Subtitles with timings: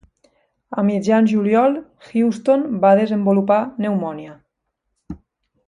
[0.81, 4.35] A mitjan juliol, Houston va desenvolupar pneumònia.